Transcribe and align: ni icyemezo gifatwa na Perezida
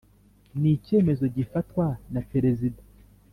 ni 0.59 0.69
icyemezo 0.77 1.23
gifatwa 1.35 1.85
na 2.13 2.21
Perezida 2.31 2.81